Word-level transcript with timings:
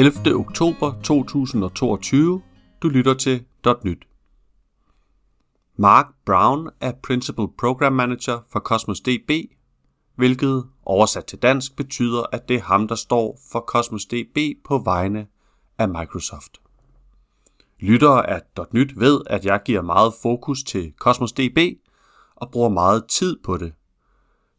11. 0.00 0.34
oktober 0.34 0.92
2022. 1.02 2.42
Du 2.82 2.88
lytter 2.88 3.14
til 3.14 3.44
.nyt. 3.84 4.08
Mark 5.76 6.06
Brown 6.26 6.68
er 6.80 6.92
Principal 7.02 7.46
Program 7.58 7.92
Manager 7.92 8.38
for 8.52 8.60
Cosmos 8.60 9.00
DB, 9.00 9.30
hvilket 10.16 10.64
oversat 10.84 11.24
til 11.24 11.38
dansk 11.38 11.76
betyder, 11.76 12.22
at 12.32 12.48
det 12.48 12.56
er 12.56 12.62
ham, 12.62 12.88
der 12.88 12.94
står 12.94 13.38
for 13.52 13.60
Cosmos 13.60 14.04
DB 14.04 14.38
på 14.64 14.78
vegne 14.78 15.26
af 15.78 15.88
Microsoft. 15.88 16.60
Lyttere 17.80 18.30
af 18.30 18.42
.nyt 18.72 19.00
ved, 19.00 19.20
at 19.26 19.44
jeg 19.44 19.60
giver 19.64 19.82
meget 19.82 20.14
fokus 20.22 20.62
til 20.62 20.92
Cosmos 20.98 21.32
DB 21.32 21.58
og 22.36 22.50
bruger 22.50 22.68
meget 22.68 23.04
tid 23.08 23.36
på 23.44 23.56
det. 23.56 23.72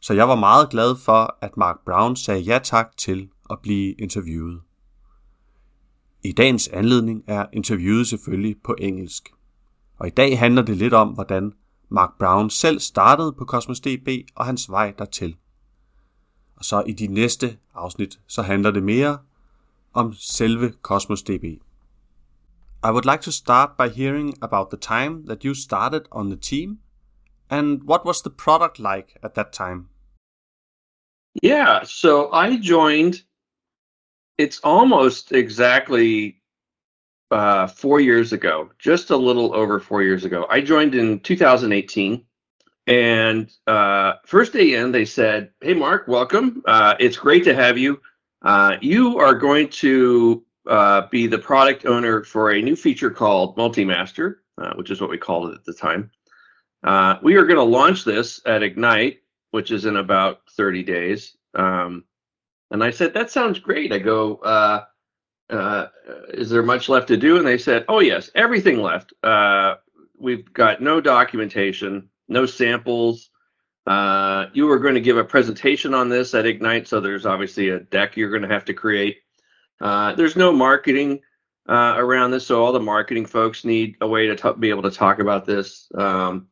Så 0.01 0.13
jeg 0.13 0.27
var 0.27 0.35
meget 0.35 0.69
glad 0.69 0.95
for, 0.95 1.37
at 1.41 1.57
Mark 1.57 1.77
Brown 1.85 2.15
sagde 2.15 2.41
ja 2.41 2.59
tak 2.63 2.97
til 2.97 3.29
at 3.49 3.59
blive 3.61 3.93
interviewet. 3.93 4.61
I 6.23 6.31
dagens 6.31 6.67
anledning 6.67 7.23
er 7.27 7.45
interviewet 7.53 8.07
selvfølgelig 8.07 8.61
på 8.63 8.75
engelsk. 8.79 9.29
Og 9.97 10.07
i 10.07 10.09
dag 10.09 10.39
handler 10.39 10.61
det 10.61 10.77
lidt 10.77 10.93
om, 10.93 11.07
hvordan 11.07 11.53
Mark 11.89 12.09
Brown 12.19 12.49
selv 12.49 12.79
startede 12.79 13.33
på 13.33 13.45
Cosmos 13.45 13.79
DB 13.79 14.07
og 14.35 14.45
hans 14.45 14.69
vej 14.69 14.93
dertil. 14.97 15.35
Og 16.55 16.65
så 16.65 16.83
i 16.87 16.91
de 16.91 17.07
næste 17.07 17.57
afsnit, 17.75 18.19
så 18.27 18.41
handler 18.41 18.71
det 18.71 18.83
mere 18.83 19.17
om 19.93 20.13
selve 20.13 20.73
Cosmos 20.81 21.23
DB. 21.23 21.43
I 22.83 22.91
would 22.91 23.11
like 23.11 23.21
to 23.23 23.31
start 23.31 23.69
by 23.77 23.89
hearing 23.95 24.33
about 24.41 24.67
the 24.71 24.79
time 24.79 25.25
that 25.25 25.43
you 25.43 25.53
started 25.53 26.01
on 26.11 26.29
the 26.29 26.39
team 26.39 26.79
and 27.49 27.81
what 27.81 28.01
was 28.05 28.21
the 28.21 28.29
product 28.29 28.79
like 28.79 29.19
at 29.23 29.31
that 29.33 29.47
time? 29.51 29.87
Yeah, 31.43 31.85
so 31.85 32.31
I 32.33 32.57
joined 32.57 33.13
it's 34.39 34.61
almost 34.61 35.33
exactly 35.33 36.41
uh, 37.29 37.67
four 37.67 37.99
years 37.99 38.31
ago, 38.31 38.71
just 38.79 39.09
a 39.09 39.17
little 39.17 39.53
over 39.53 39.81
four 39.81 40.01
years 40.01 40.23
ago. 40.23 40.47
I 40.49 40.61
joined 40.61 40.95
in 40.95 41.19
2018. 41.19 42.25
And 42.87 43.51
uh, 43.67 44.13
first 44.25 44.53
day 44.53 44.75
in, 44.75 44.93
they 44.93 45.03
said, 45.03 45.51
Hey, 45.59 45.73
Mark, 45.73 46.07
welcome. 46.07 46.63
Uh, 46.65 46.95
it's 47.01 47.17
great 47.17 47.43
to 47.43 47.53
have 47.53 47.77
you. 47.77 48.01
Uh, 48.41 48.77
you 48.81 49.19
are 49.19 49.35
going 49.35 49.67
to 49.69 50.43
uh, 50.67 51.07
be 51.11 51.27
the 51.27 51.37
product 51.37 51.85
owner 51.85 52.23
for 52.23 52.51
a 52.51 52.61
new 52.61 52.77
feature 52.77 53.11
called 53.11 53.57
Multimaster, 53.57 54.35
uh, 54.57 54.73
which 54.75 54.89
is 54.89 55.01
what 55.01 55.09
we 55.09 55.17
called 55.17 55.49
it 55.49 55.55
at 55.55 55.65
the 55.65 55.73
time. 55.73 56.09
we 57.21 57.35
are 57.35 57.45
going 57.45 57.57
to 57.57 57.63
launch 57.63 58.05
this 58.05 58.39
at 58.45 58.63
Ignite, 58.63 59.19
which 59.51 59.69
is 59.69 59.83
in 59.83 59.97
about 59.97 60.43
30 60.55 60.81
days. 60.83 61.35
Um, 61.55 62.05
and 62.71 62.83
I 62.83 62.91
said, 62.91 63.13
that 63.13 63.31
sounds 63.31 63.59
great. 63.59 63.91
I 63.91 63.99
go, 63.99 64.35
uh, 64.37 64.85
uh, 65.49 65.87
is 66.29 66.49
there 66.49 66.63
much 66.63 66.89
left 66.89 67.07
to 67.07 67.17
do? 67.17 67.37
And 67.37 67.47
they 67.47 67.57
said, 67.57 67.85
oh, 67.87 67.99
yes, 67.99 68.29
everything 68.35 68.81
left. 68.81 69.13
Uh, 69.23 69.75
we've 70.19 70.51
got 70.53 70.81
no 70.81 71.01
documentation, 71.01 72.09
no 72.27 72.45
samples. 72.45 73.31
Uh, 73.87 74.47
you 74.53 74.67
were 74.67 74.77
going 74.77 74.93
to 74.93 75.01
give 75.01 75.17
a 75.17 75.23
presentation 75.23 75.95
on 75.95 76.09
this 76.09 76.35
at 76.35 76.45
Ignite. 76.45 76.87
So 76.87 76.99
there's 76.99 77.25
obviously 77.25 77.69
a 77.69 77.79
deck 77.79 78.15
you're 78.15 78.29
going 78.29 78.43
to 78.43 78.53
have 78.53 78.65
to 78.65 78.73
create. 78.73 79.17
Uh, 79.81 80.13
there's 80.13 80.35
no 80.35 80.51
marketing 80.51 81.21
uh, 81.67 81.95
around 81.97 82.29
this. 82.29 82.45
So 82.45 82.63
all 82.63 82.71
the 82.71 82.79
marketing 82.79 83.25
folks 83.25 83.65
need 83.65 83.95
a 84.01 84.07
way 84.07 84.27
to 84.27 84.53
be 84.53 84.69
able 84.69 84.83
to 84.83 84.91
talk 84.91 85.17
about 85.17 85.45
this. 85.45 85.87
Um, 85.95 86.48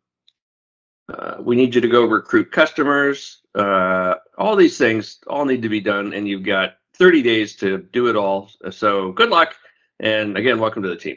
we 1.40 1.56
need 1.56 1.76
you 1.76 1.82
to 1.82 1.88
go 1.88 2.06
recruit 2.06 2.52
customers 2.52 3.38
uh, 3.58 4.14
all 4.38 4.56
these 4.56 4.78
things 4.78 5.20
all 5.28 5.46
need 5.46 5.62
to 5.62 5.70
be 5.70 5.80
done, 5.80 6.14
and 6.14 6.28
you've 6.28 6.46
got 6.46 6.70
30 7.00 7.24
days 7.24 7.56
to 7.56 7.78
do 7.94 8.08
it 8.08 8.16
all. 8.16 8.50
So 8.72 9.12
good 9.12 9.30
luck, 9.30 9.56
and 10.00 10.38
again, 10.38 10.60
welcome 10.60 10.84
to 10.84 10.90
the 10.90 10.96
team. 10.96 11.16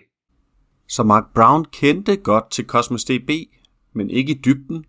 Så 0.89 1.03
Mark 1.03 1.25
Brown 1.35 1.65
kendte 1.65 2.17
godt 2.17 2.51
til 2.51 2.67
Cosmos 2.67 3.05
DB, 3.05 3.31
men 3.93 4.11
ikke 4.11 4.33
i 4.33 4.41
dybden, 4.45 4.85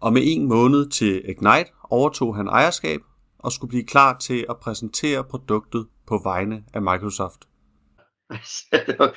og 0.00 0.12
med 0.12 0.22
en 0.24 0.48
måned 0.48 0.90
til 0.90 1.30
Ignite 1.30 1.70
overtog 1.90 2.36
han 2.36 2.46
ejerskab 2.46 3.00
og 3.38 3.52
skulle 3.52 3.68
blive 3.68 3.84
klar 3.84 4.18
til 4.18 4.46
at 4.50 4.56
præsentere 4.56 5.24
produktet 5.24 5.86
på 6.06 6.20
vegne 6.24 6.62
af 6.74 6.82
Microsoft. 6.82 7.44
I 8.30 8.38
said, 8.44 9.10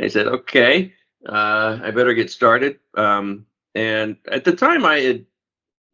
I 0.00 0.08
said 0.08 0.26
okay, 0.26 0.84
uh, 1.28 1.88
I 1.88 1.90
better 1.90 2.14
get 2.14 2.30
started. 2.30 2.74
Um, 2.98 3.46
and 3.74 4.16
at 4.30 4.44
the 4.44 4.54
time, 4.54 4.84
I 4.84 5.00
had 5.00 5.26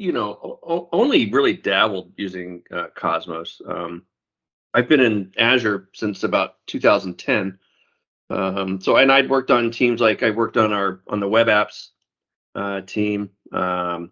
you 0.01 0.13
know, 0.13 0.59
o- 0.63 0.89
only 0.93 1.31
really 1.31 1.53
dabbled 1.53 2.11
using 2.17 2.63
uh, 2.71 2.87
Cosmos. 2.95 3.61
Um, 3.69 4.03
I've 4.73 4.89
been 4.89 5.01
in 5.01 5.31
Azure 5.37 5.91
since 5.93 6.25
about 6.25 6.55
2010. 6.69 7.59
Um, 8.31 8.81
so, 8.81 8.97
and 8.97 9.13
I'd 9.13 9.29
worked 9.29 9.51
on 9.51 9.71
teams 9.71 10.01
like 10.01 10.23
I 10.23 10.31
worked 10.31 10.57
on 10.57 10.73
our 10.73 11.03
on 11.09 11.21
the 11.21 11.29
web 11.29 11.49
apps 11.49 11.89
uh, 12.55 12.81
team. 12.81 13.29
Um, 13.53 14.11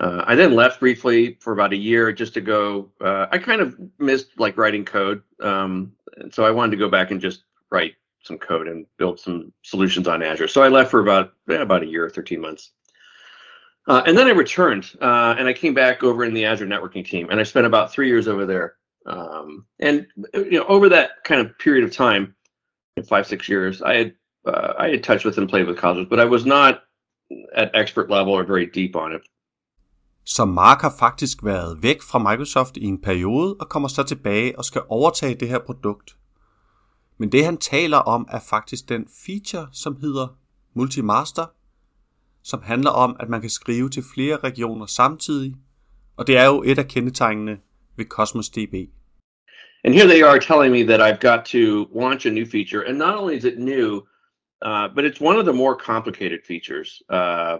uh, 0.00 0.24
I 0.26 0.34
then 0.34 0.54
left 0.54 0.80
briefly 0.80 1.36
for 1.40 1.52
about 1.52 1.74
a 1.74 1.76
year 1.76 2.10
just 2.10 2.32
to 2.34 2.40
go. 2.40 2.90
Uh, 2.98 3.26
I 3.30 3.36
kind 3.36 3.60
of 3.60 3.78
missed 3.98 4.40
like 4.40 4.56
writing 4.56 4.84
code, 4.84 5.22
um, 5.40 5.92
so 6.30 6.42
I 6.46 6.50
wanted 6.50 6.70
to 6.70 6.78
go 6.78 6.88
back 6.88 7.10
and 7.10 7.20
just 7.20 7.44
write 7.70 7.96
some 8.22 8.38
code 8.38 8.66
and 8.66 8.86
build 8.96 9.20
some 9.20 9.52
solutions 9.60 10.08
on 10.08 10.22
Azure. 10.22 10.48
So 10.48 10.62
I 10.62 10.68
left 10.68 10.90
for 10.90 11.00
about 11.00 11.34
yeah, 11.48 11.60
about 11.60 11.82
a 11.82 11.86
year, 11.86 12.08
13 12.08 12.40
months. 12.40 12.70
Uh, 13.88 14.02
and 14.06 14.16
then 14.16 14.28
I 14.28 14.30
returned 14.30 14.84
uh, 15.00 15.34
and 15.38 15.48
I 15.48 15.52
came 15.52 15.74
back 15.74 16.02
over 16.02 16.24
in 16.24 16.34
the 16.34 16.44
Azure 16.44 16.66
networking 16.66 17.04
team 17.04 17.30
and 17.30 17.40
I 17.40 17.42
spent 17.42 17.66
about 17.66 17.92
three 17.92 18.08
years 18.08 18.28
over 18.28 18.46
there. 18.46 18.74
Um, 19.06 19.66
and 19.80 20.06
you 20.34 20.58
know, 20.58 20.64
over 20.68 20.88
that 20.88 21.10
kind 21.24 21.40
of 21.40 21.58
period 21.58 21.84
of 21.84 21.92
time, 21.92 22.34
five 23.08 23.26
six 23.26 23.48
years, 23.48 23.82
I 23.82 23.94
had 23.94 24.12
uh, 24.46 24.72
I 24.78 24.90
had 24.90 25.02
touched 25.02 25.24
with 25.24 25.38
and 25.38 25.48
played 25.48 25.66
with 25.66 25.76
Cosmos, 25.76 26.06
but 26.08 26.20
I 26.20 26.24
was 26.24 26.44
not 26.46 26.82
at 27.56 27.70
expert 27.74 28.10
level 28.10 28.32
or 28.32 28.44
very 28.44 28.66
deep 28.66 28.96
on 28.96 29.12
it. 29.12 29.22
Så 30.24 30.44
Mark 30.44 30.80
har 30.82 30.94
faktisk 30.98 31.44
været 31.44 31.82
væk 31.82 32.02
fra 32.02 32.18
Microsoft 32.18 32.76
i 32.76 32.84
en 32.84 33.00
periode 33.00 33.56
og 33.60 33.68
kommer 33.68 33.88
så 33.88 34.02
tilbage 34.02 34.58
og 34.58 34.64
skal 34.64 34.82
overtage 34.88 35.34
det 35.34 35.48
her 35.48 35.58
produkt. 35.58 36.16
Men 37.18 37.32
det 37.32 37.44
han 37.44 37.56
taler 37.56 37.98
om 37.98 38.28
er 38.30 38.40
faktisk 38.40 38.88
den 38.88 39.06
feature, 39.26 39.68
som 39.72 39.96
hedder 40.00 40.36
Multimaster, 40.74 41.46
som 42.44 42.62
handler 42.62 42.90
om, 42.90 43.16
at 43.20 43.28
man 43.28 43.40
kan 43.40 43.50
skrive 43.50 43.88
til 43.88 44.02
flere 44.14 44.36
regioner 44.36 44.86
samtidig, 44.86 45.54
og 46.16 46.26
det 46.26 46.36
er 46.36 46.44
jo 46.44 46.62
et 46.66 46.78
af 46.78 46.88
kendetegnene 46.88 47.58
ved 47.96 48.04
Cosmos 48.04 48.48
DB. 48.48 48.74
And 49.84 49.94
here 49.94 50.06
they 50.06 50.22
are 50.22 50.38
telling 50.38 50.72
me 50.72 50.84
that 50.84 51.00
I've 51.00 51.20
got 51.20 51.44
to 51.46 51.88
launch 51.92 52.26
a 52.26 52.30
new 52.30 52.46
feature, 52.46 52.82
and 52.88 52.98
not 52.98 53.18
only 53.18 53.36
is 53.36 53.44
it 53.44 53.58
new, 53.58 54.06
uh, 54.62 54.88
but 54.94 55.04
it's 55.04 55.20
one 55.20 55.36
of 55.38 55.44
the 55.44 55.52
more 55.52 55.76
complicated 55.76 56.40
features. 56.46 57.02
Uh, 57.08 57.58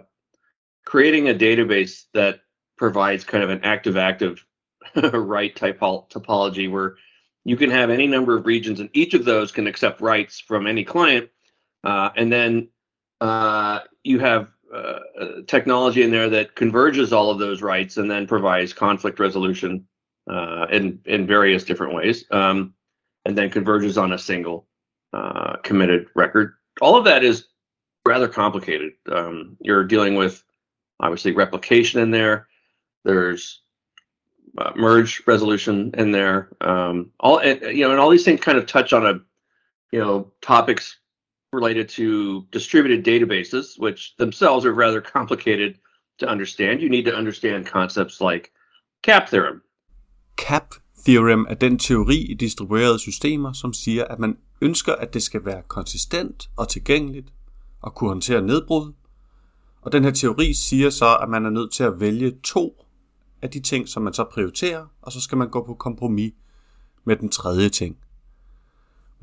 creating 0.85 1.29
a 1.29 1.33
database 1.33 2.05
that 2.13 2.39
provides 2.77 3.25
kind 3.25 3.43
of 3.43 3.49
an 3.49 3.59
active-active 3.63 4.45
write 5.13 5.55
typo- 5.55 6.07
topology 6.09 6.71
where 6.71 6.95
you 7.43 7.57
can 7.57 7.69
have 7.69 7.89
any 7.89 8.07
number 8.07 8.37
of 8.37 8.45
regions, 8.45 8.79
and 8.79 8.89
each 8.93 9.13
of 9.13 9.25
those 9.25 9.51
can 9.51 9.67
accept 9.67 9.99
writes 9.99 10.39
from 10.39 10.65
any 10.65 10.85
client, 10.85 11.29
uh, 11.83 12.09
and 12.15 12.31
then 12.31 12.69
uh, 13.19 13.79
you 14.03 14.19
have 14.19 14.52
technology 15.47 16.03
in 16.03 16.11
there 16.11 16.29
that 16.29 16.55
converges 16.55 17.13
all 17.13 17.29
of 17.29 17.39
those 17.39 17.61
writes 17.61 17.97
and 17.97 18.09
then 18.09 18.27
provides 18.27 18.73
conflict 18.73 19.19
resolution 19.19 19.87
uh, 20.29 20.67
in 20.71 20.99
in 21.05 21.27
various 21.27 21.63
different 21.63 21.93
ways, 21.93 22.25
um, 22.31 22.73
and 23.25 23.37
then 23.37 23.49
converges 23.49 23.97
on 23.97 24.13
a 24.13 24.17
single 24.17 24.67
uh, 25.13 25.57
committed 25.63 26.07
record. 26.15 26.53
All 26.81 26.95
of 26.95 27.05
that 27.05 27.23
is 27.23 27.45
rather 28.05 28.27
complicated. 28.27 28.93
Um, 29.11 29.57
you're 29.59 29.83
dealing 29.83 30.15
with 30.15 30.43
obviously 30.99 31.31
replication 31.31 32.01
in 32.01 32.11
there. 32.11 32.47
There's 33.03 33.61
uh, 34.57 34.71
merge 34.75 35.23
resolution 35.27 35.91
in 35.97 36.11
there. 36.11 36.49
Um, 36.61 37.11
all 37.19 37.43
you 37.43 37.85
know, 37.85 37.91
and 37.91 37.99
all 37.99 38.09
these 38.09 38.25
things 38.25 38.39
kind 38.39 38.57
of 38.57 38.65
touch 38.65 38.93
on 38.93 39.05
a 39.05 39.19
you 39.91 39.99
know 39.99 40.31
topics 40.41 40.97
related 41.53 41.87
to 41.87 42.41
distributed 42.53 43.05
databases, 43.05 43.65
which 43.79 44.15
themselves 44.19 44.65
are 44.65 44.73
rather 44.73 45.01
complicated 45.01 45.73
to 46.19 46.25
understand. 46.27 46.81
You 46.81 46.89
need 46.89 47.05
to 47.05 47.17
understand 47.17 47.65
concepts 47.65 48.21
like 48.21 48.51
CAP 49.05 49.29
theorem. 49.29 49.61
CAP 50.37 50.73
theorem 51.05 51.45
er 51.49 51.53
den 51.53 51.79
teori 51.79 52.17
i 52.17 52.33
distribuerede 52.33 52.99
systemer, 52.99 53.53
som 53.53 53.73
siger, 53.73 54.05
at 54.05 54.19
man 54.19 54.37
ønsker, 54.61 54.93
at 54.93 55.13
det 55.13 55.23
skal 55.23 55.45
være 55.45 55.61
konsistent 55.67 56.49
og 56.57 56.69
tilgængeligt 56.69 57.27
og 57.81 57.95
kunne 57.95 58.09
håndtere 58.09 58.41
nedbrud. 58.41 58.93
Og 59.81 59.91
den 59.91 60.03
her 60.03 60.11
teori 60.11 60.53
siger 60.53 60.89
så, 60.89 61.17
at 61.21 61.29
man 61.29 61.45
er 61.45 61.49
nødt 61.49 61.73
til 61.73 61.83
at 61.83 61.99
vælge 61.99 62.31
to 62.43 62.85
af 63.41 63.49
de 63.49 63.59
ting, 63.59 63.89
som 63.89 64.03
man 64.03 64.13
så 64.13 64.23
prioriterer, 64.23 64.85
og 65.01 65.11
så 65.11 65.21
skal 65.21 65.37
man 65.37 65.49
gå 65.49 65.65
på 65.65 65.73
kompromis 65.73 66.33
med 67.03 67.15
den 67.15 67.29
tredje 67.29 67.69
ting. 67.69 67.97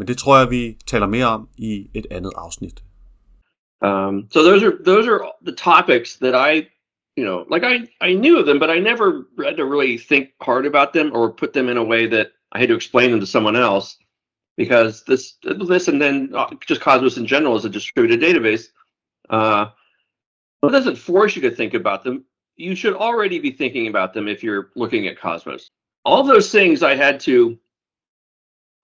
Men 0.00 0.06
det 0.06 0.19
tror 0.19 0.38
jeg, 0.38 0.50
vi 0.50 0.76
taler 0.87 1.06
mere 1.06 1.26
om 1.26 1.49
i 1.58 1.91
et 1.94 2.06
andet 2.11 2.32
afsnit. 2.37 2.82
Um, 3.82 4.26
so 4.31 4.43
those 4.43 4.62
are 4.67 4.75
those 4.85 5.06
are 5.08 5.20
the 5.44 5.52
topics 5.52 6.17
that 6.17 6.35
I, 6.35 6.52
you 7.17 7.25
know, 7.25 7.44
like 7.50 7.64
I 7.73 7.75
I 8.08 8.14
knew 8.14 8.38
of 8.38 8.47
them, 8.47 8.58
but 8.58 8.70
I 8.70 8.79
never 8.81 9.06
had 9.44 9.56
to 9.56 9.64
really 9.64 9.99
think 9.99 10.29
hard 10.41 10.67
about 10.67 10.93
them 10.93 11.12
or 11.12 11.32
put 11.32 11.52
them 11.52 11.69
in 11.69 11.76
a 11.76 11.85
way 11.85 12.06
that 12.06 12.26
I 12.52 12.58
had 12.61 12.69
to 12.69 12.75
explain 12.75 13.11
them 13.11 13.20
to 13.20 13.26
someone 13.26 13.56
else 13.56 13.99
because 14.56 15.05
this 15.05 15.35
this 15.69 15.88
and 15.88 16.00
then 16.00 16.31
uh, 16.35 16.49
just 16.67 16.81
Cosmos 16.81 17.19
in 17.19 17.26
general 17.26 17.56
is 17.56 17.67
a 17.67 17.76
distributed 17.79 18.20
database. 18.20 18.64
Uh, 19.29 19.67
it 20.62 20.73
doesn't 20.73 20.97
force 20.97 21.37
you 21.37 21.43
to 21.43 21.50
think 21.50 21.75
about 21.75 22.05
them. 22.05 22.25
You 22.56 22.75
should 22.75 22.94
already 22.94 23.38
be 23.38 23.50
thinking 23.50 23.87
about 23.87 24.14
them 24.14 24.29
if 24.29 24.43
you're 24.43 24.70
looking 24.76 25.08
at 25.08 25.20
Cosmos. 25.20 25.69
All 26.06 26.25
those 26.25 26.50
things 26.50 26.82
I 26.82 26.97
had 26.97 27.20
to 27.20 27.58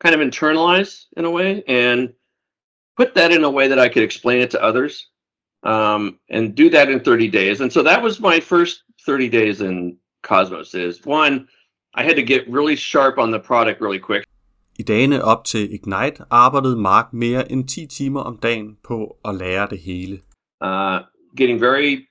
kind 0.00 0.14
of 0.14 0.20
internalize 0.20 1.04
in 1.16 1.25
a 1.25 1.31
way 1.31 1.62
and 1.66 2.12
put 2.96 3.14
that 3.14 3.32
in 3.32 3.44
a 3.44 3.50
way 3.50 3.69
that 3.69 3.78
I 3.78 3.88
could 3.88 4.02
explain 4.02 4.40
it 4.40 4.50
to 4.50 4.62
others 4.62 5.08
um, 5.62 6.19
and 6.28 6.54
do 6.54 6.70
that 6.70 6.90
in 6.90 7.00
30 7.00 7.28
days. 7.28 7.60
And 7.60 7.72
so 7.72 7.82
that 7.82 8.02
was 8.02 8.20
my 8.20 8.40
first 8.40 8.82
30 9.06 9.28
days 9.28 9.60
in 9.60 9.96
Cosmos 10.22 10.75
is 10.75 11.04
one, 11.04 11.48
I 11.94 12.02
had 12.02 12.16
to 12.16 12.22
get 12.22 12.48
really 12.48 12.76
sharp 12.76 13.19
on 13.19 13.31
the 13.31 13.38
product 13.38 13.81
really 13.81 13.98
quick. 13.98 14.25
I 14.78 14.82
dagene 14.82 15.22
op 15.22 15.44
til 15.44 15.75
Ignite 15.75 16.25
arbejdede 16.31 16.76
Mark 16.76 17.12
mere 17.12 17.52
end 17.52 17.69
10 17.69 17.87
timer 17.87 18.20
om 18.20 18.37
dagen 18.37 18.76
på 18.84 19.16
at 19.25 19.34
lære 19.34 19.66
det 19.70 19.78
hele. 19.78 20.20
Uh, 20.60 21.00
getting 21.37 21.60
very 21.60 22.06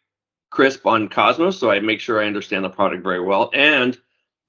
crisp 0.51 0.85
on 0.85 1.09
Cosmos, 1.09 1.55
so 1.55 1.71
I 1.71 1.79
make 1.79 1.99
sure 1.99 2.23
I 2.23 2.27
understand 2.27 2.65
the 2.65 2.69
product 2.69 3.03
very 3.03 3.21
well, 3.21 3.49
and 3.53 3.93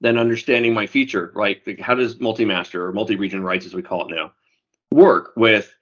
then 0.01 0.17
understanding 0.17 0.73
my 0.73 0.85
feature, 0.85 1.31
right? 1.35 1.61
Like 1.65 1.79
how 1.79 1.95
does 1.95 2.19
multi-master 2.19 2.85
or 2.85 2.93
multi-region 2.93 3.43
writes, 3.43 3.65
as 3.65 3.73
we 3.73 3.81
call 3.81 4.07
it 4.07 4.13
now, 4.13 4.31
work 4.91 5.33
with 5.35 5.73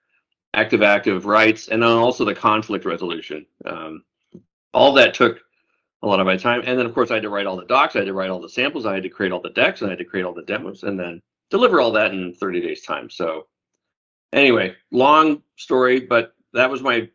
active-active 0.54 1.26
writes, 1.26 1.68
and 1.68 1.82
then 1.84 1.90
also 1.90 2.24
the 2.24 2.34
conflict 2.34 2.86
resolution. 2.86 3.46
Um, 3.66 4.04
all 4.74 4.94
that 4.94 5.14
took 5.14 5.42
a 6.02 6.08
lot 6.08 6.20
of 6.20 6.26
my 6.26 6.38
time, 6.38 6.62
and 6.66 6.78
then 6.78 6.86
of 6.86 6.94
course 6.94 7.12
I 7.12 7.16
had 7.16 7.24
to 7.24 7.30
write 7.30 7.46
all 7.46 7.58
the 7.58 7.66
docs, 7.66 7.96
I 7.96 8.00
had 8.00 8.06
to 8.06 8.14
write 8.14 8.30
all 8.30 8.40
the 8.40 8.50
samples, 8.50 8.86
I 8.86 8.94
had 8.94 9.04
to 9.04 9.10
create 9.10 9.32
all 9.32 9.42
the 9.42 9.50
decks, 9.50 9.82
and 9.82 9.90
I 9.90 9.92
had 9.92 10.00
to 10.00 10.06
create 10.06 10.24
all 10.24 10.34
the 10.34 10.44
demos, 10.44 10.84
and 10.84 11.00
then 11.00 11.22
deliver 11.50 11.82
all 11.82 11.92
that 11.92 12.12
in 12.12 12.34
30 12.34 12.62
days 12.62 12.82
time. 12.84 13.10
So 13.10 13.48
anyway, 14.34 14.76
long 14.92 15.42
story, 15.58 16.00
but 16.00 16.34
that 16.54 16.70
was 16.70 16.82
my 16.82 17.10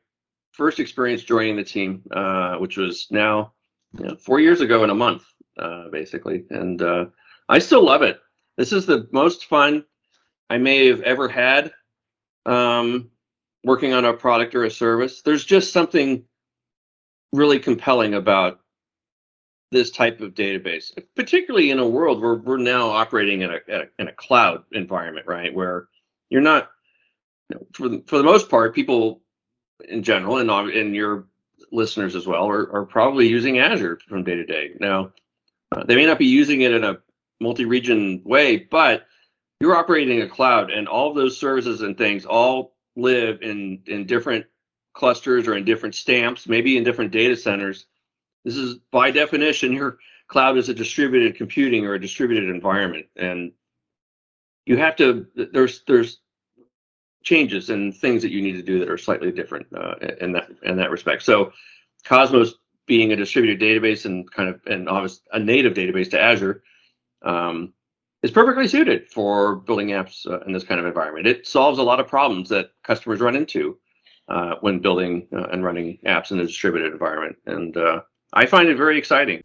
first 0.53 0.81
experience 0.81 1.23
joining 1.23 1.56
the 1.56 1.64
team, 1.64 2.03
uh, 2.11 2.56
which 2.56 2.76
was 2.76 3.06
now 3.11 3.53
you 3.99 4.05
know, 4.05 4.17
four 4.17 4.41
years 4.41 4.61
ago 4.61 4.85
in 4.85 4.91
a 4.91 4.94
month, 4.94 5.25
uh, 5.60 5.88
basically. 5.90 6.44
And 6.50 6.80
uh, 6.82 7.06
I 7.48 7.58
still 7.58 7.84
love 7.84 8.02
it. 8.02 8.20
This 8.56 8.72
is 8.72 8.86
the 8.86 9.08
most 9.12 9.46
fun 9.46 9.84
I 10.48 10.58
may 10.58 10.88
have 10.88 11.02
ever 11.02 11.28
had 11.28 11.72
um, 12.46 13.10
working 13.64 13.92
on 13.92 14.04
a 14.04 14.12
product 14.12 14.54
or 14.54 14.64
a 14.64 14.70
service. 14.70 15.22
There's 15.22 15.44
just 15.44 15.72
something 15.72 16.24
really 17.32 17.60
compelling 17.60 18.14
about 18.14 18.60
this 19.70 19.90
type 19.90 20.20
of 20.20 20.34
database, 20.34 20.90
particularly 21.14 21.70
in 21.70 21.78
a 21.78 21.88
world 21.88 22.20
where 22.20 22.34
we're 22.34 22.56
now 22.56 22.88
operating 22.88 23.42
in 23.42 23.50
a, 23.50 23.58
in 23.68 23.80
a, 23.80 23.84
in 24.00 24.08
a 24.08 24.12
cloud 24.12 24.64
environment, 24.72 25.26
right? 25.28 25.54
Where 25.54 25.86
you're 26.28 26.40
not, 26.40 26.70
you 27.48 27.56
know, 27.56 27.66
for 27.72 27.88
the, 27.88 28.02
for 28.06 28.18
the 28.18 28.24
most 28.24 28.48
part, 28.48 28.74
people 28.74 29.22
in 29.88 30.02
general, 30.02 30.38
and 30.38 30.50
and 30.50 30.94
your 30.94 31.26
listeners 31.70 32.16
as 32.16 32.26
well, 32.26 32.48
are, 32.48 32.72
are 32.72 32.84
probably 32.84 33.28
using 33.28 33.58
Azure 33.58 34.00
from 34.08 34.24
day 34.24 34.34
to 34.34 34.44
day. 34.44 34.72
Now, 34.80 35.12
uh, 35.72 35.84
they 35.84 35.96
may 35.96 36.06
not 36.06 36.19
be 36.19 36.26
using 36.26 36.62
it 36.62 36.72
in 36.72 36.84
a 36.84 36.99
multi-region 37.40 38.22
way, 38.25 38.56
but 38.56 39.06
you're 39.61 39.76
operating 39.76 40.22
a 40.22 40.28
cloud, 40.28 40.70
and 40.70 40.88
all 40.88 41.12
those 41.12 41.38
services 41.38 41.82
and 41.82 41.96
things 41.96 42.25
all 42.25 42.75
live 42.96 43.43
in 43.43 43.82
in 43.87 44.06
different 44.06 44.46
clusters 44.93 45.46
or 45.46 45.56
in 45.56 45.64
different 45.64 45.94
stamps, 45.94 46.49
maybe 46.49 46.76
in 46.76 46.84
different 46.84 47.12
data 47.12 47.37
centers 47.37 47.87
this 48.44 48.56
is 48.56 48.76
by 48.90 49.11
definition, 49.11 49.72
your 49.72 49.99
cloud 50.28 50.56
is 50.58 50.69
a 50.69 50.75
distributed 50.75 51.37
computing 51.37 51.87
or 51.87 51.94
a 51.94 52.00
distributed 52.00 52.49
environment, 52.49 53.06
and 53.17 53.52
you 54.67 54.76
have 54.76 54.96
to. 54.96 55.26
There's 55.34 55.82
there's 55.87 56.20
changes 57.22 57.69
and 57.69 57.94
things 57.94 58.22
that 58.22 58.31
you 58.31 58.40
need 58.40 58.52
to 58.55 58.62
do 58.62 58.78
that 58.78 58.88
are 58.88 58.96
slightly 58.96 59.31
different 59.31 59.67
uh, 59.75 59.94
in 60.20 60.32
that 60.32 60.50
in 60.62 60.76
that 60.76 60.90
respect. 60.90 61.22
So, 61.22 61.52
Cosmos 62.05 62.55
being 62.87 63.12
a 63.12 63.17
distributed 63.17 63.61
database 63.61 64.05
and 64.05 64.31
kind 64.31 64.49
of 64.49 64.61
and 64.67 64.88
obviously 64.88 65.23
a 65.32 65.38
native 65.38 65.75
database 65.75 66.11
to 66.11 66.21
Azure 66.21 66.62
um, 67.23 67.73
is 68.23 68.31
perfectly 68.31 68.69
suited 68.69 69.09
for 69.09 69.56
building 69.56 69.88
apps 69.88 70.27
uh, 70.27 70.41
in 70.47 70.53
this 70.53 70.65
kind 70.65 70.81
of 70.81 70.87
environment. 70.87 71.27
It 71.27 71.47
solves 71.47 71.79
a 71.79 71.82
lot 71.82 72.00
of 72.00 72.06
problems 72.09 72.49
that 72.49 72.67
customers 72.87 73.21
run 73.21 73.37
into 73.37 73.79
uh, 74.29 74.55
when 74.61 74.81
building 74.81 75.27
uh, 75.32 75.47
and 75.53 75.65
running 75.65 75.99
apps 76.06 76.31
in 76.31 76.41
a 76.41 76.47
distributed 76.47 76.93
environment, 76.93 77.37
and 77.47 77.77
uh, 77.77 78.00
I 78.32 78.47
find 78.47 78.69
it 78.69 78.77
very 78.77 78.99
exciting. 78.99 79.43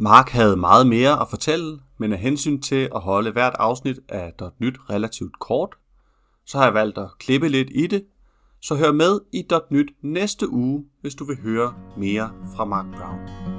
Mark 0.00 0.28
havde 0.28 0.56
meget 0.56 0.86
mere 0.86 1.20
at 1.20 1.26
fortælle, 1.30 1.78
men 1.98 2.12
af 2.12 2.18
hensyn 2.18 2.60
til 2.60 2.88
at 2.94 3.00
holde 3.00 3.30
hvert 3.30 3.54
afsnit 3.58 3.98
af 4.08 4.32
.nyt 4.58 4.78
relativt 4.90 5.38
kort, 5.38 5.74
så 6.46 6.58
har 6.58 6.64
jeg 6.64 6.74
valgt 6.74 6.98
at 6.98 7.08
klippe 7.18 7.48
lidt 7.48 7.68
i 7.70 7.86
det, 7.86 8.04
så 8.62 8.74
hør 8.74 8.92
med 8.92 9.20
i 9.32 9.46
.nyt 9.70 9.90
næste 10.02 10.48
uge, 10.52 10.84
hvis 11.00 11.14
du 11.14 11.24
vil 11.24 11.40
høre 11.42 11.74
mere 11.96 12.30
fra 12.56 12.64
Mark 12.64 12.86
Brown. 12.86 13.57